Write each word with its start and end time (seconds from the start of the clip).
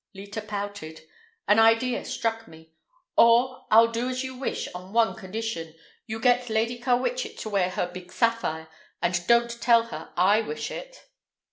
Leta 0.15 0.41
pouted. 0.41 1.01
An 1.47 1.59
idea 1.59 2.03
struck 2.03 2.47
me. 2.47 2.71
"Or 3.15 3.67
I'll 3.69 3.89
do 3.91 4.09
as 4.09 4.23
you 4.23 4.35
wish, 4.35 4.67
on 4.73 4.93
one 4.93 5.13
condition. 5.15 5.75
You 6.07 6.19
get 6.19 6.49
Lady 6.49 6.79
Carwitchet 6.79 7.37
to 7.41 7.49
wear 7.51 7.69
her 7.69 7.85
big 7.85 8.11
sapphire, 8.11 8.67
and 8.99 9.21
don't 9.27 9.61
tell 9.61 9.83
her 9.93 10.11
I 10.17 10.41
wish 10.41 10.71
it." 10.71 11.05